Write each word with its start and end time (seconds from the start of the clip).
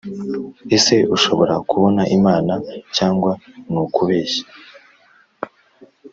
Ese 0.75 0.95
ushobora 1.15 1.55
kubona 1.69 2.01
Imana 2.17 2.53
cyangwa 2.95 3.31
nukubeshya 3.69 4.43